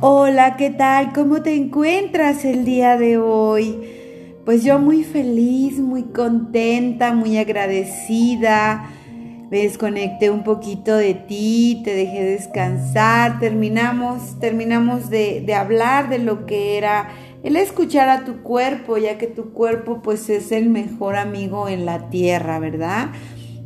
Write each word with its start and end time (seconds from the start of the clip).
Hola, 0.00 0.54
¿qué 0.56 0.70
tal? 0.70 1.12
¿Cómo 1.12 1.42
te 1.42 1.56
encuentras 1.56 2.44
el 2.44 2.64
día 2.64 2.96
de 2.96 3.18
hoy? 3.18 3.80
Pues 4.44 4.62
yo 4.62 4.78
muy 4.78 5.02
feliz, 5.02 5.80
muy 5.80 6.04
contenta, 6.04 7.12
muy 7.14 7.36
agradecida. 7.36 8.90
Me 9.50 9.64
desconecté 9.64 10.30
un 10.30 10.44
poquito 10.44 10.94
de 10.94 11.14
ti, 11.14 11.82
te 11.84 11.96
dejé 11.96 12.22
descansar, 12.22 13.40
terminamos, 13.40 14.38
terminamos 14.38 15.10
de, 15.10 15.42
de 15.44 15.54
hablar 15.54 16.08
de 16.10 16.20
lo 16.20 16.46
que 16.46 16.78
era 16.78 17.08
el 17.42 17.56
escuchar 17.56 18.08
a 18.08 18.24
tu 18.24 18.44
cuerpo, 18.44 18.98
ya 18.98 19.18
que 19.18 19.26
tu 19.26 19.52
cuerpo 19.52 20.00
pues 20.00 20.30
es 20.30 20.52
el 20.52 20.68
mejor 20.68 21.16
amigo 21.16 21.68
en 21.68 21.86
la 21.86 22.08
tierra, 22.08 22.60
¿verdad? 22.60 23.08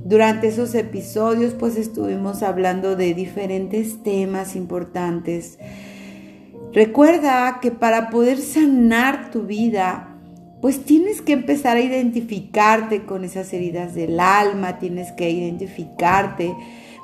Durante 0.03 0.49
esos 0.49 0.75
episodios 0.75 1.53
pues 1.53 1.77
estuvimos 1.77 2.43
hablando 2.43 2.97
de 2.97 3.13
diferentes 3.13 4.03
temas 4.03 4.57
importantes 4.57 5.59
Recuerda 6.73 7.59
que 7.61 7.71
para 7.71 8.09
poder 8.09 8.39
sanar 8.39 9.31
tu 9.31 9.43
vida, 9.43 10.09
pues 10.63 10.85
tienes 10.85 11.21
que 11.21 11.33
empezar 11.33 11.77
a 11.77 11.81
identificarte 11.81 13.05
con 13.05 13.25
esas 13.25 13.53
heridas 13.53 13.95
del 13.95 14.21
alma, 14.21 14.79
tienes 14.79 15.13
que 15.13 15.29
identificarte 15.29 16.55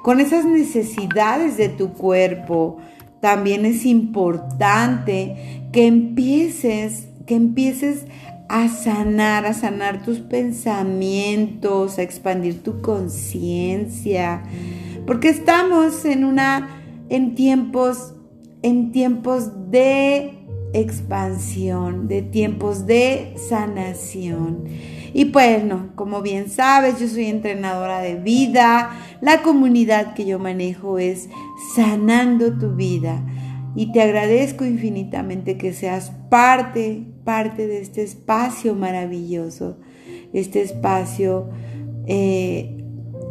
con 0.03 0.21
esas 0.21 0.47
necesidades 0.47 1.57
de 1.59 1.69
tu 1.69 1.93
cuerpo. 1.93 2.79
También 3.21 3.67
es 3.67 3.85
importante 3.85 5.69
que 5.73 5.87
empieces, 5.87 7.09
que 7.27 7.35
empieces 7.35 8.07
a 8.49 8.69
sanar, 8.69 9.45
a 9.45 9.53
sanar 9.53 10.03
tus 10.03 10.21
pensamientos, 10.21 11.99
a 11.99 12.03
expandir 12.03 12.63
tu 12.63 12.81
conciencia, 12.81 14.43
porque 15.07 15.29
estamos 15.29 16.07
en 16.07 16.25
una 16.25 16.81
en 17.11 17.35
tiempos 17.35 18.15
en 18.63 18.93
tiempos 18.93 19.71
de 19.71 20.39
expansión, 20.73 22.09
de 22.09 22.23
tiempos 22.23 22.87
de 22.87 23.35
sanación. 23.49 24.65
Y 25.15 25.25
bueno, 25.25 25.91
como 25.95 26.21
bien 26.23 26.51
sabes, 26.51 27.01
yo 27.01 27.09
soy 27.09 27.27
entrenadora 27.27 28.01
de 28.01 28.17
vida. 28.17 28.91
La 29.21 29.43
comunidad 29.43 30.15
que 30.15 30.27
yo 30.27 30.39
manejo 30.39 30.99
es 30.99 31.29
Sanando 31.75 32.59
tu 32.59 32.75
vida. 32.75 33.25
Y 33.75 33.93
te 33.93 34.03
agradezco 34.03 34.65
infinitamente 34.65 35.57
que 35.57 35.73
seas 35.73 36.13
parte, 36.31 37.05
parte 37.25 37.67
de 37.67 37.81
este 37.81 38.03
espacio 38.03 38.75
maravilloso, 38.75 39.79
este 40.33 40.63
espacio 40.63 41.49
eh, 42.07 42.79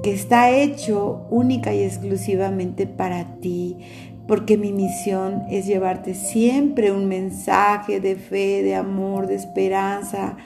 que 0.03 0.13
está 0.13 0.51
hecho 0.51 1.27
única 1.29 1.73
y 1.73 1.83
exclusivamente 1.83 2.87
para 2.87 3.39
ti, 3.39 3.77
porque 4.27 4.57
mi 4.57 4.73
misión 4.73 5.43
es 5.49 5.65
llevarte 5.65 6.13
siempre 6.13 6.91
un 6.91 7.07
mensaje 7.07 7.99
de 8.01 8.15
fe, 8.15 8.61
de 8.61 8.75
amor, 8.75 9.27
de 9.27 9.35
esperanza, 9.35 10.37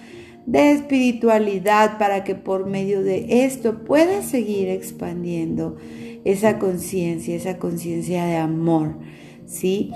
de 0.45 0.71
espiritualidad 0.71 1.97
para 1.97 2.23
que 2.23 2.35
por 2.35 2.67
medio 2.67 3.03
de 3.03 3.43
esto 3.45 3.83
puedas 3.83 4.25
seguir 4.25 4.69
expandiendo 4.69 5.77
esa 6.23 6.59
conciencia, 6.59 7.35
esa 7.35 7.57
conciencia 7.57 8.25
de 8.25 8.37
amor, 8.37 8.99
¿sí? 9.45 9.91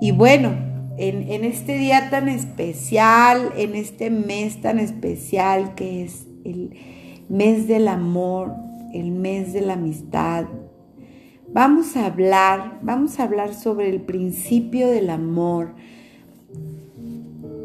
Y 0.00 0.10
bueno, 0.10 0.56
en, 0.96 1.30
en, 1.30 1.44
este 1.44 1.78
día 1.78 2.10
tan 2.10 2.28
especial, 2.28 3.52
en 3.56 3.76
este 3.76 4.10
mes 4.10 4.60
tan 4.60 4.80
especial 4.80 5.76
que 5.76 6.02
es 6.02 6.26
el 6.44 6.74
mes 7.28 7.68
del 7.68 7.86
amor, 7.86 8.54
el 8.92 9.12
mes 9.12 9.52
de 9.52 9.60
la 9.60 9.74
amistad, 9.74 10.46
Vamos 11.50 11.96
a 11.96 12.04
hablar, 12.04 12.78
vamos 12.82 13.18
a 13.18 13.22
hablar 13.24 13.54
sobre 13.54 13.88
el 13.88 14.02
principio 14.02 14.88
del 14.88 15.08
amor. 15.08 15.74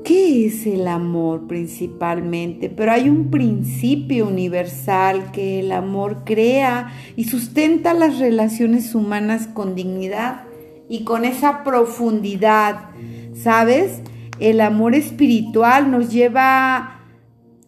¿Qué 0.05 0.45
es 0.45 0.65
el 0.65 0.87
amor 0.87 1.47
principalmente? 1.47 2.69
Pero 2.69 2.93
hay 2.93 3.09
un 3.09 3.29
principio 3.29 4.27
universal 4.27 5.31
que 5.33 5.59
el 5.59 5.73
amor 5.73 6.23
crea 6.23 6.93
y 7.17 7.25
sustenta 7.25 7.93
las 7.93 8.19
relaciones 8.19 8.95
humanas 8.95 9.47
con 9.47 9.75
dignidad 9.75 10.43
y 10.87 11.03
con 11.03 11.25
esa 11.25 11.65
profundidad. 11.65 12.89
¿Sabes? 13.33 14.01
El 14.39 14.61
amor 14.61 14.95
espiritual 14.95 15.91
nos 15.91 16.09
lleva 16.09 17.01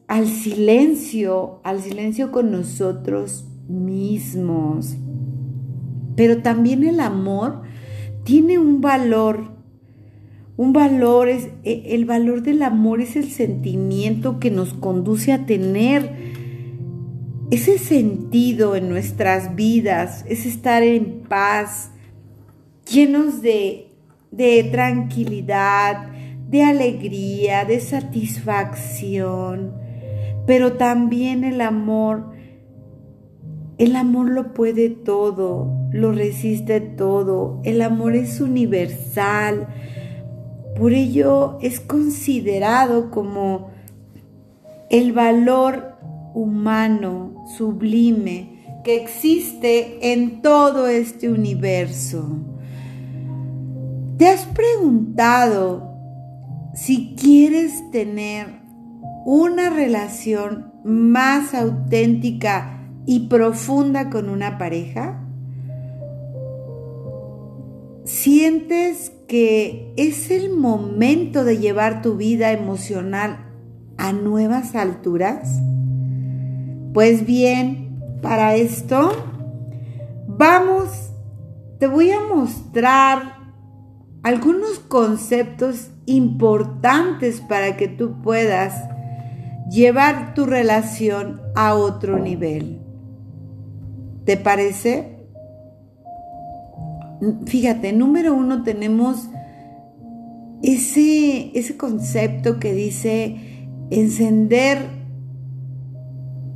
al 0.07 0.27
silencio, 0.27 1.59
al 1.63 1.81
silencio 1.81 2.31
con 2.31 2.51
nosotros 2.51 3.45
mismos. 3.67 4.95
Pero 6.15 6.41
también 6.41 6.83
el 6.83 6.99
amor 6.99 7.63
tiene 8.23 8.57
un 8.57 8.81
valor. 8.81 9.55
Un 10.57 10.73
valor 10.73 11.29
es, 11.29 11.49
e, 11.63 11.95
el 11.95 12.05
valor 12.05 12.41
del 12.41 12.61
amor 12.61 13.01
es 13.01 13.15
el 13.15 13.29
sentimiento 13.29 14.39
que 14.39 14.51
nos 14.51 14.73
conduce 14.73 15.33
a 15.33 15.45
tener 15.45 16.33
ese 17.51 17.77
sentido 17.77 18.75
en 18.75 18.89
nuestras 18.89 19.55
vidas, 19.55 20.25
es 20.27 20.45
estar 20.45 20.81
en 20.81 21.21
paz, 21.27 21.91
llenos 22.89 23.41
de, 23.41 23.91
de 24.31 24.63
tranquilidad, 24.71 26.11
de 26.49 26.63
alegría, 26.63 27.65
de 27.65 27.79
satisfacción. 27.79 29.73
Pero 30.47 30.73
también 30.73 31.43
el 31.43 31.61
amor 31.61 32.34
el 33.77 33.95
amor 33.97 34.29
lo 34.29 34.53
puede 34.53 34.89
todo, 34.89 35.89
lo 35.91 36.13
resiste 36.13 36.79
todo. 36.79 37.59
El 37.63 37.81
amor 37.81 38.15
es 38.15 38.39
universal. 38.39 39.67
Por 40.77 40.93
ello 40.93 41.57
es 41.61 41.81
considerado 41.81 43.11
como 43.11 43.71
el 44.89 45.11
valor 45.11 45.95
humano 46.33 47.45
sublime 47.57 48.81
que 48.83 48.95
existe 49.01 50.13
en 50.13 50.41
todo 50.41 50.87
este 50.87 51.29
universo. 51.29 52.39
¿Te 54.17 54.27
has 54.27 54.45
preguntado 54.45 55.95
si 56.73 57.15
quieres 57.15 57.91
tener 57.91 58.47
una 59.25 59.69
relación 59.69 60.71
más 60.85 61.53
auténtica 61.53 62.84
y 63.05 63.27
profunda 63.27 64.09
con 64.09 64.29
una 64.29 64.57
pareja? 64.57 65.21
¿Sientes 68.03 69.11
que 69.27 69.93
es 69.97 70.29
el 70.29 70.51
momento 70.51 71.43
de 71.43 71.57
llevar 71.57 72.01
tu 72.01 72.17
vida 72.17 72.51
emocional 72.51 73.51
a 73.97 74.13
nuevas 74.13 74.75
alturas? 74.75 75.59
Pues 76.93 77.25
bien, 77.25 77.99
para 78.21 78.55
esto 78.55 79.11
vamos, 80.27 81.11
te 81.79 81.87
voy 81.87 82.11
a 82.11 82.19
mostrar 82.21 83.35
algunos 84.23 84.79
conceptos 84.79 85.91
importantes 86.05 87.41
para 87.41 87.77
que 87.77 87.87
tú 87.87 88.21
puedas 88.21 88.73
llevar 89.69 90.33
tu 90.33 90.45
relación 90.45 91.41
a 91.55 91.73
otro 91.73 92.19
nivel. 92.19 92.84
¿Te 94.25 94.37
parece? 94.37 95.27
Fíjate, 97.45 97.93
número 97.93 98.33
uno 98.33 98.63
tenemos 98.63 99.29
ese, 100.61 101.51
ese 101.57 101.77
concepto 101.77 102.59
que 102.59 102.73
dice 102.73 103.69
encender 103.91 104.79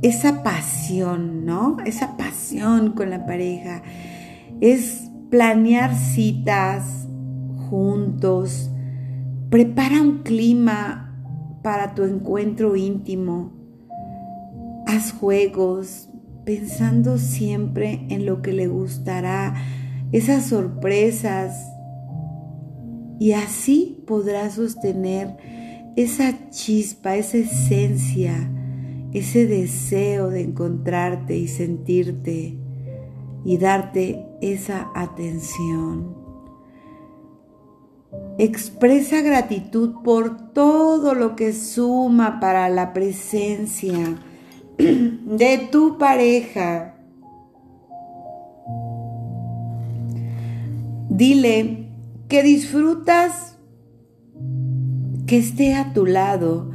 esa 0.02 0.42
pasión, 0.42 1.44
¿no? 1.44 1.76
Esa 1.84 2.16
pasión 2.16 2.92
con 2.92 3.10
la 3.10 3.26
pareja. 3.26 3.82
Es 4.60 5.10
planear 5.30 5.94
citas 5.94 7.06
juntos. 7.68 8.70
Prepara 9.48 10.00
un 10.00 10.18
clima 10.18 11.16
para 11.62 11.94
tu 11.94 12.02
encuentro 12.04 12.76
íntimo. 12.76 13.52
Haz 14.86 15.12
juegos, 15.12 16.09
pensando 16.50 17.16
siempre 17.16 18.04
en 18.08 18.26
lo 18.26 18.42
que 18.42 18.52
le 18.52 18.66
gustará, 18.66 19.54
esas 20.10 20.46
sorpresas, 20.46 21.54
y 23.20 23.34
así 23.34 24.02
podrás 24.04 24.54
sostener 24.54 25.36
esa 25.94 26.50
chispa, 26.50 27.14
esa 27.14 27.36
esencia, 27.36 28.50
ese 29.12 29.46
deseo 29.46 30.28
de 30.28 30.40
encontrarte 30.40 31.36
y 31.36 31.46
sentirte 31.46 32.58
y 33.44 33.58
darte 33.58 34.26
esa 34.40 34.90
atención. 34.96 36.16
Expresa 38.38 39.20
gratitud 39.20 40.02
por 40.02 40.52
todo 40.52 41.14
lo 41.14 41.36
que 41.36 41.52
suma 41.52 42.40
para 42.40 42.68
la 42.68 42.92
presencia 42.92 44.18
de 44.80 45.68
tu 45.70 45.98
pareja. 45.98 46.94
Dile 51.08 51.88
que 52.28 52.42
disfrutas 52.42 53.58
que 55.26 55.38
esté 55.38 55.74
a 55.74 55.92
tu 55.92 56.06
lado, 56.06 56.70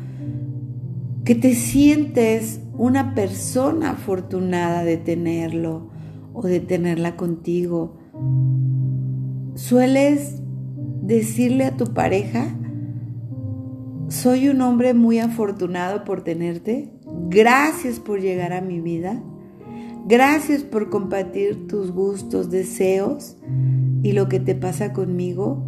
que 1.24 1.36
te 1.36 1.56
sientes 1.56 2.62
una 2.78 3.16
persona 3.16 3.92
afortunada 3.92 4.84
de 4.84 4.98
tenerlo 4.98 5.90
o 6.34 6.44
de 6.44 6.60
tenerla 6.60 7.16
contigo. 7.16 7.98
¿Sueles 9.56 10.42
decirle 11.02 11.66
a 11.66 11.78
tu 11.78 11.94
pareja, 11.94 12.56
soy 14.10 14.50
un 14.50 14.62
hombre 14.62 14.94
muy 14.94 15.20
afortunado 15.20 16.04
por 16.04 16.24
tenerte? 16.24 16.95
Gracias 17.30 18.00
por 18.00 18.22
llegar 18.22 18.54
a 18.54 18.62
mi 18.62 18.82
vida. 18.82 19.22
Gracias 20.08 20.64
por 20.64 20.90
compartir 20.90 21.68
tus 21.68 21.92
gustos, 21.92 22.52
deseos 22.52 23.38
y 24.04 24.12
lo 24.12 24.30
que 24.30 24.40
te 24.40 24.54
pasa 24.54 24.94
conmigo. 24.94 25.64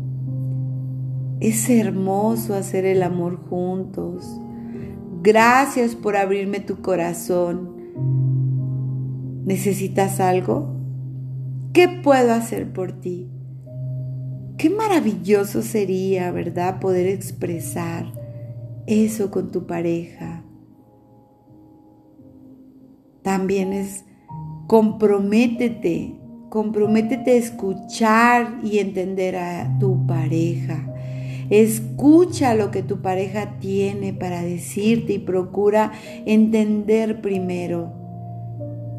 Es 1.40 1.70
hermoso 1.70 2.54
hacer 2.54 2.86
el 2.86 3.02
amor 3.02 3.38
juntos. 3.50 4.40
Gracias 5.24 5.96
por 5.96 6.16
abrirme 6.16 6.60
tu 6.60 6.82
corazón. 6.82 7.76
¿Necesitas 9.46 10.20
algo? 10.20 10.76
¿Qué 11.74 11.88
puedo 12.04 12.34
hacer 12.34 12.72
por 12.74 12.92
ti? 12.92 13.30
Qué 14.58 14.70
maravilloso 14.70 15.62
sería, 15.62 16.32
¿verdad? 16.32 16.80
Poder 16.80 17.08
expresar 17.08 18.12
eso 18.88 19.30
con 19.30 19.52
tu 19.52 19.68
pareja. 19.68 20.37
También 23.28 23.74
es 23.74 24.06
comprométete, 24.68 26.16
comprométete 26.48 27.32
a 27.32 27.36
escuchar 27.36 28.60
y 28.64 28.80
entender 28.80 29.36
a 29.36 29.78
tu 29.82 30.08
pareja. 30.08 30.88
Escucha 31.50 32.56
lo 32.56 32.72
que 32.72 32.84
tu 32.84 33.02
pareja 33.02 33.60
tiene 33.60 34.14
para 34.14 34.44
decirte 34.44 35.12
y 35.12 35.20
procura 35.20 35.92
entender 36.26 37.20
primero. 37.20 37.92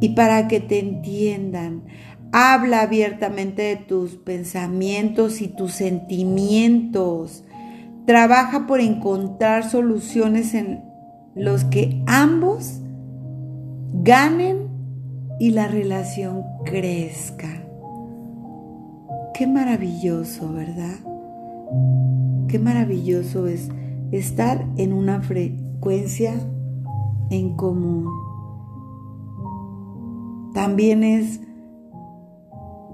Y 0.03 0.11
para 0.11 0.47
que 0.47 0.61
te 0.61 0.79
entiendan, 0.79 1.85
habla 2.31 2.83
abiertamente 2.83 3.63
de 3.63 3.77
tus 3.77 4.17
pensamientos 4.17 5.41
y 5.41 5.49
tus 5.49 5.73
sentimientos. 5.73 7.45
Trabaja 8.05 8.67
por 8.67 8.81
encontrar 8.81 9.71
soluciones 9.71 10.53
en 10.53 10.85
los 11.35 11.65
que 11.65 12.03
ambos 12.07 12.83
ganen 14.09 14.71
y 15.39 15.51
la 15.51 15.69
relación 15.69 16.43
crezca. 16.65 17.63
Qué 19.35 19.47
maravilloso, 19.47 20.51
¿verdad? 20.51 20.97
Qué 22.49 22.59
maravilloso 22.59 23.47
es 23.49 23.69
estar 24.11 24.65
en 24.79 24.95
una 24.95 25.21
frecuencia 25.21 26.33
en 27.29 27.55
común. 27.55 28.07
También 30.55 31.05
es 31.05 31.43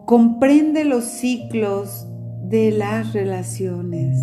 comprende 0.07 0.83
los 0.83 1.05
ciclos 1.05 2.09
de 2.43 2.73
las 2.73 3.13
relaciones. 3.13 4.19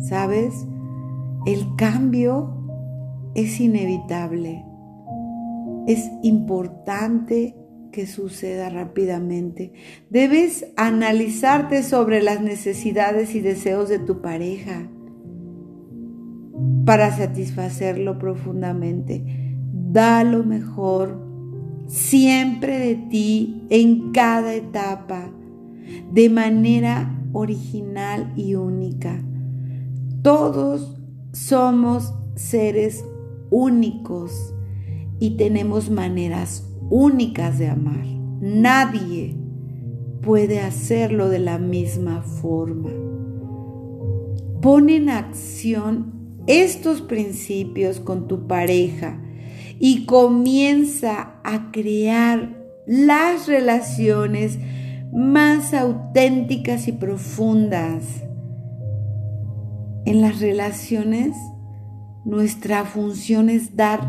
¿Sabes? 0.00 0.66
El 1.46 1.76
cambio 1.76 2.56
es 3.36 3.60
inevitable. 3.60 4.67
Es 5.88 6.10
importante 6.22 7.56
que 7.92 8.06
suceda 8.06 8.68
rápidamente. 8.68 9.72
Debes 10.10 10.66
analizarte 10.76 11.82
sobre 11.82 12.22
las 12.22 12.42
necesidades 12.42 13.34
y 13.34 13.40
deseos 13.40 13.88
de 13.88 13.98
tu 13.98 14.20
pareja 14.20 14.86
para 16.84 17.16
satisfacerlo 17.16 18.18
profundamente. 18.18 19.56
Da 19.72 20.24
lo 20.24 20.44
mejor 20.44 21.26
siempre 21.86 22.78
de 22.78 22.94
ti 23.08 23.66
en 23.70 24.12
cada 24.12 24.52
etapa, 24.52 25.32
de 26.12 26.28
manera 26.28 27.18
original 27.32 28.34
y 28.36 28.56
única. 28.56 29.24
Todos 30.20 31.00
somos 31.32 32.12
seres 32.34 33.02
únicos 33.48 34.52
y 35.20 35.30
tenemos 35.30 35.90
maneras 35.90 36.68
únicas 36.90 37.58
de 37.58 37.68
amar. 37.68 38.06
Nadie 38.40 39.36
puede 40.22 40.60
hacerlo 40.60 41.28
de 41.28 41.38
la 41.38 41.58
misma 41.58 42.22
forma. 42.22 42.90
Pon 44.60 44.90
en 44.90 45.08
acción 45.08 46.18
estos 46.46 47.02
principios 47.02 48.00
con 48.00 48.26
tu 48.26 48.46
pareja 48.46 49.20
y 49.78 50.06
comienza 50.06 51.34
a 51.44 51.70
crear 51.70 52.56
las 52.86 53.46
relaciones 53.46 54.58
más 55.12 55.74
auténticas 55.74 56.88
y 56.88 56.92
profundas. 56.92 58.24
En 60.04 60.20
las 60.20 60.40
relaciones, 60.40 61.36
nuestra 62.24 62.84
función 62.84 63.50
es 63.50 63.76
dar 63.76 64.00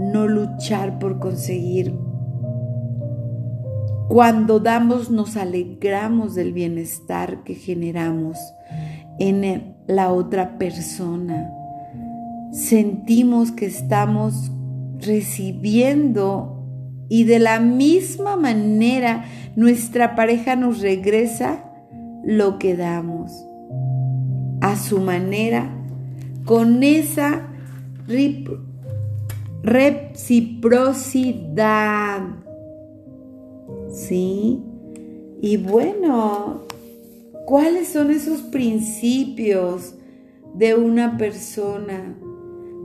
no 0.00 0.26
luchar 0.26 0.98
por 0.98 1.18
conseguir. 1.18 1.94
Cuando 4.08 4.58
damos 4.58 5.10
nos 5.10 5.36
alegramos 5.36 6.34
del 6.34 6.52
bienestar 6.52 7.44
que 7.44 7.54
generamos 7.54 8.38
en 9.18 9.76
la 9.86 10.10
otra 10.10 10.58
persona. 10.58 11.52
Sentimos 12.50 13.52
que 13.52 13.66
estamos 13.66 14.50
recibiendo 14.98 16.66
y 17.08 17.24
de 17.24 17.38
la 17.38 17.60
misma 17.60 18.36
manera 18.36 19.24
nuestra 19.54 20.16
pareja 20.16 20.56
nos 20.56 20.80
regresa 20.80 21.64
lo 22.24 22.58
que 22.58 22.76
damos 22.76 23.32
a 24.60 24.76
su 24.76 25.00
manera 25.00 25.70
con 26.44 26.82
esa 26.82 27.48
reciprocidad. 29.62 32.22
¿Sí? 33.92 34.62
Y 35.42 35.56
bueno, 35.56 36.66
¿cuáles 37.46 37.88
son 37.88 38.10
esos 38.10 38.42
principios 38.42 39.94
de 40.54 40.74
una 40.74 41.16
persona? 41.16 42.16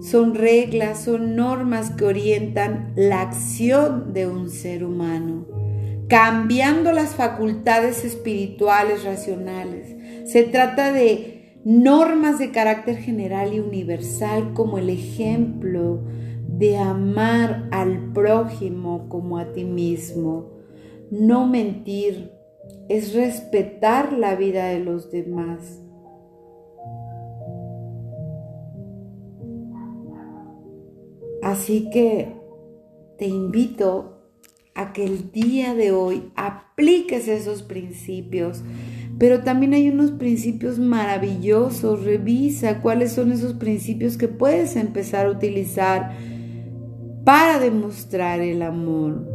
Son 0.01 0.35
reglas, 0.35 1.03
son 1.03 1.35
normas 1.35 1.91
que 1.91 2.05
orientan 2.05 2.93
la 2.95 3.21
acción 3.21 4.13
de 4.13 4.27
un 4.27 4.49
ser 4.49 4.83
humano, 4.83 5.45
cambiando 6.07 6.91
las 6.91 7.15
facultades 7.15 8.05
espirituales 8.05 9.03
racionales. 9.03 9.95
Se 10.29 10.43
trata 10.43 10.91
de 10.91 11.59
normas 11.65 12.39
de 12.39 12.51
carácter 12.51 12.97
general 12.97 13.53
y 13.53 13.59
universal 13.59 14.53
como 14.53 14.77
el 14.77 14.89
ejemplo, 14.89 16.01
de 16.47 16.77
amar 16.77 17.67
al 17.71 18.13
prójimo 18.13 19.07
como 19.09 19.37
a 19.37 19.51
ti 19.51 19.63
mismo. 19.63 20.51
No 21.11 21.45
mentir 21.47 22.31
es 22.89 23.13
respetar 23.13 24.13
la 24.13 24.35
vida 24.35 24.67
de 24.67 24.79
los 24.79 25.11
demás. 25.11 25.81
Así 31.41 31.89
que 31.91 32.33
te 33.19 33.27
invito 33.27 34.15
a 34.73 34.93
que 34.93 35.05
el 35.05 35.31
día 35.31 35.75
de 35.75 35.91
hoy 35.91 36.31
apliques 36.35 37.27
esos 37.27 37.61
principios, 37.61 38.63
pero 39.19 39.41
también 39.43 39.73
hay 39.73 39.89
unos 39.89 40.11
principios 40.11 40.79
maravillosos. 40.79 42.03
Revisa 42.03 42.81
cuáles 42.81 43.13
son 43.13 43.31
esos 43.31 43.53
principios 43.53 44.17
que 44.17 44.27
puedes 44.27 44.75
empezar 44.75 45.27
a 45.27 45.31
utilizar 45.31 46.17
para 47.25 47.59
demostrar 47.59 48.39
el 48.39 48.61
amor. 48.61 49.27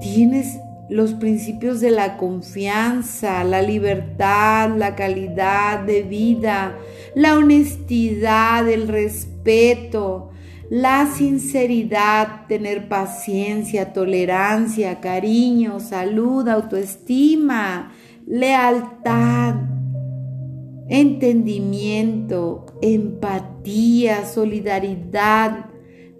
Tienes 0.00 0.58
los 0.88 1.12
principios 1.14 1.80
de 1.80 1.92
la 1.92 2.16
confianza, 2.16 3.44
la 3.44 3.62
libertad, 3.62 4.70
la 4.76 4.96
calidad 4.96 5.80
de 5.80 6.02
vida, 6.02 6.76
la 7.14 7.36
honestidad, 7.36 8.68
el 8.68 8.88
respeto, 8.88 10.30
la 10.68 11.06
sinceridad, 11.06 12.46
tener 12.48 12.88
paciencia, 12.88 13.92
tolerancia, 13.92 15.00
cariño, 15.00 15.78
salud, 15.78 16.48
autoestima, 16.48 17.92
lealtad, 18.26 19.56
entendimiento, 20.88 22.66
empatía, 22.82 24.24
solidaridad, 24.26 25.69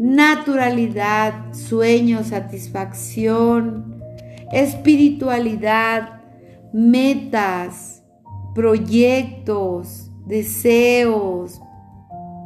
naturalidad, 0.01 1.53
sueño, 1.53 2.25
satisfacción, 2.25 4.03
espiritualidad, 4.51 6.23
metas, 6.73 8.03
proyectos, 8.55 10.11
deseos, 10.25 11.61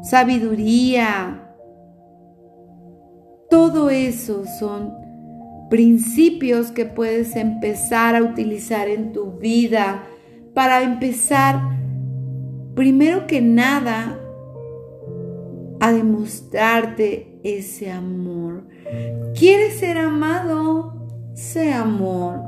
sabiduría. 0.03 1.55
Todo 3.49 3.89
eso 3.89 4.43
son 4.59 4.93
principios 5.71 6.73
que 6.73 6.87
puedes 6.87 7.37
empezar 7.37 8.17
a 8.17 8.23
utilizar 8.25 8.89
en 8.89 9.13
tu 9.13 9.31
vida 9.39 10.03
para 10.55 10.83
empezar, 10.83 11.61
primero 12.75 13.29
que 13.29 13.41
nada, 13.41 14.19
a 15.79 15.93
demostrarte 15.93 17.34
ese 17.45 17.93
amor. 17.93 18.67
¿Quieres 19.39 19.75
ser 19.75 19.99
amado? 19.99 21.09
Sé 21.35 21.73
amor. 21.73 22.43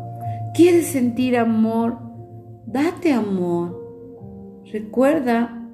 ¿Quieres 0.54 0.86
sentir 0.86 1.36
amor? 1.36 1.98
Date 2.66 3.12
amor. 3.12 4.64
Recuerda 4.72 5.70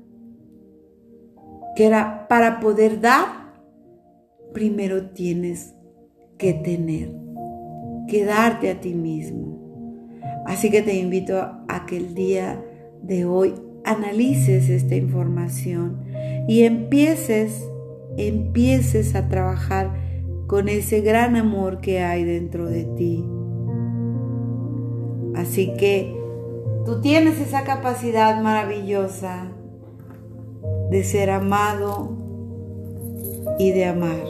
que 1.74 1.88
para 2.28 2.60
poder 2.60 3.00
dar, 3.00 3.54
primero 4.52 5.10
tienes 5.10 5.74
que 6.36 6.52
tener, 6.52 7.14
que 8.08 8.24
darte 8.24 8.70
a 8.70 8.80
ti 8.80 8.94
mismo. 8.94 9.52
Así 10.44 10.70
que 10.70 10.82
te 10.82 10.94
invito 10.98 11.38
a 11.38 11.86
que 11.86 11.96
el 11.96 12.14
día 12.14 12.62
de 13.02 13.24
hoy 13.24 13.54
analices 13.84 14.68
esta 14.68 14.96
información 14.96 16.04
y 16.48 16.62
empieces, 16.62 17.64
empieces 18.16 19.14
a 19.14 19.28
trabajar 19.28 19.92
con 20.46 20.68
ese 20.68 21.00
gran 21.00 21.36
amor 21.36 21.80
que 21.80 22.00
hay 22.00 22.24
dentro 22.24 22.66
de 22.66 22.84
ti. 22.84 23.24
Así 25.34 25.72
que 25.78 26.14
tú 26.84 27.00
tienes 27.00 27.40
esa 27.40 27.64
capacidad 27.64 28.42
maravillosa 28.42 29.50
de 30.90 31.04
ser 31.04 31.30
amado 31.30 32.16
y 33.58 33.72
de 33.72 33.86
amar. 33.86 34.24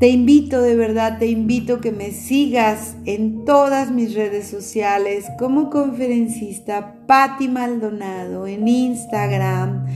Te 0.00 0.08
invito 0.08 0.60
de 0.60 0.74
verdad, 0.74 1.18
te 1.20 1.26
invito 1.26 1.80
que 1.80 1.92
me 1.92 2.10
sigas 2.10 2.96
en 3.04 3.44
todas 3.44 3.92
mis 3.92 4.16
redes 4.16 4.48
sociales 4.48 5.26
como 5.38 5.70
conferencista 5.70 6.96
Patti 7.06 7.46
Maldonado 7.46 8.48
en 8.48 8.66
Instagram, 8.66 9.86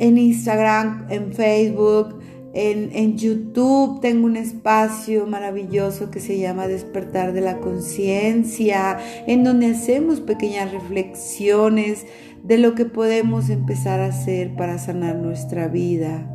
en 0.00 0.18
Instagram, 0.18 1.06
en 1.10 1.32
Facebook, 1.32 2.18
en, 2.52 2.90
en, 2.94 3.16
YouTube 3.16 4.00
tengo 4.00 4.26
un 4.26 4.36
espacio 4.36 5.26
maravilloso 5.26 6.10
que 6.10 6.18
se 6.18 6.36
llama 6.38 6.66
Despertar 6.66 7.32
de 7.32 7.42
la 7.42 7.58
Conciencia, 7.58 8.98
en 9.28 9.44
donde 9.44 9.66
hacemos 9.66 10.20
pequeñas 10.20 10.72
reflexiones 10.72 12.06
de 12.42 12.58
lo 12.58 12.74
que 12.74 12.86
podemos 12.86 13.50
empezar 13.50 14.00
a 14.00 14.06
hacer 14.06 14.56
para 14.56 14.78
sanar 14.78 15.16
nuestra 15.16 15.68
vida. 15.68 16.26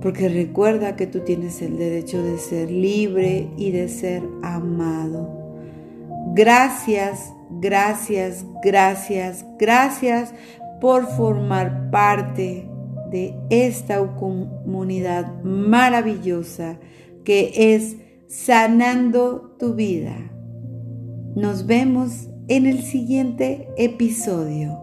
Porque 0.00 0.30
recuerda 0.30 0.96
que 0.96 1.06
tú 1.06 1.20
tienes 1.20 1.60
el 1.60 1.76
derecho 1.76 2.22
de 2.22 2.38
ser 2.38 2.70
libre 2.70 3.50
y 3.58 3.72
de 3.72 3.88
ser 3.88 4.22
amado. 4.42 5.28
Gracias, 6.34 7.34
gracias, 7.50 8.46
gracias, 8.62 9.44
gracias 9.58 10.32
por 10.80 11.06
formar 11.06 11.90
parte 11.90 12.68
de 13.10 13.34
esta 13.50 13.98
comunidad 14.16 15.42
maravillosa 15.42 16.78
que 17.24 17.74
es 17.74 17.96
sanando 18.28 19.56
tu 19.58 19.74
vida. 19.74 20.16
Nos 21.34 21.66
vemos 21.66 22.28
en 22.48 22.66
el 22.66 22.82
siguiente 22.82 23.68
episodio. 23.76 24.79